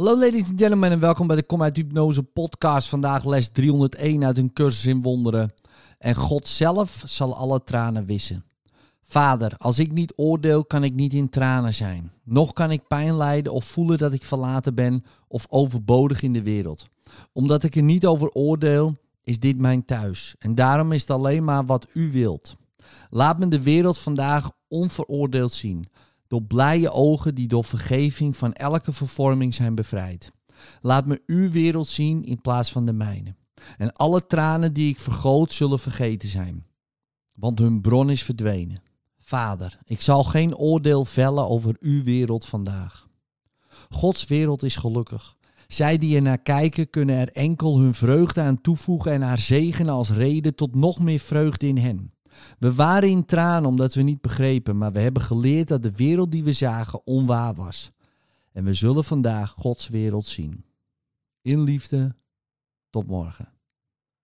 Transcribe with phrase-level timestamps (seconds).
[0.00, 2.88] Hallo ladies and gentlemen en welkom bij de Kom uit Hypnose podcast.
[2.88, 5.52] Vandaag les 301 uit een cursus in wonderen.
[5.98, 8.44] En God zelf zal alle tranen wissen.
[9.02, 12.12] Vader, als ik niet oordeel, kan ik niet in tranen zijn.
[12.24, 16.42] Nog kan ik pijn lijden of voelen dat ik verlaten ben of overbodig in de
[16.42, 16.86] wereld.
[17.32, 20.34] Omdat ik er niet over oordeel, is dit mijn thuis.
[20.38, 22.56] En daarom is het alleen maar wat u wilt.
[23.10, 25.88] Laat me de wereld vandaag onveroordeeld zien.
[26.30, 30.32] Door blije ogen die door vergeving van elke vervorming zijn bevrijd.
[30.80, 33.34] Laat me uw wereld zien in plaats van de mijne.
[33.78, 36.66] En alle tranen die ik vergoot zullen vergeten zijn.
[37.32, 38.82] Want hun bron is verdwenen.
[39.20, 43.08] Vader, ik zal geen oordeel vellen over uw wereld vandaag.
[43.88, 45.36] Gods wereld is gelukkig.
[45.66, 49.94] Zij die er naar kijken kunnen er enkel hun vreugde aan toevoegen en haar zegenen
[49.94, 52.12] als reden tot nog meer vreugde in hen.
[52.58, 56.32] We waren in tranen omdat we niet begrepen, maar we hebben geleerd dat de wereld
[56.32, 57.90] die we zagen onwaar was.
[58.52, 60.64] En we zullen vandaag Gods wereld zien.
[61.42, 62.14] In liefde,
[62.90, 63.59] tot morgen.